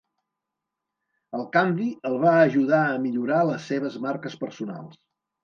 [1.39, 4.99] El canvi el va ajudar a millorar les seves marques personals.